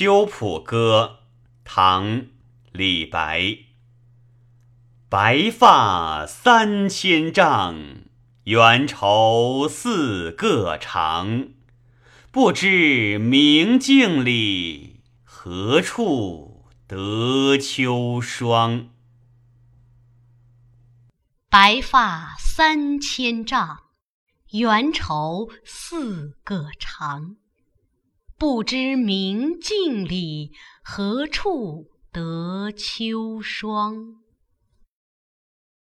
[0.00, 1.22] 秋浦歌，
[1.64, 2.04] 唐·
[2.70, 3.58] 李白。
[5.08, 8.04] 白发三千丈，
[8.44, 11.48] 缘愁似个长。
[12.30, 18.90] 不知明镜里，何处得秋霜？
[21.50, 23.80] 白发三千丈，
[24.52, 27.34] 缘愁似个长。
[28.38, 30.52] 不知明镜里，
[30.84, 34.20] 何处得秋霜？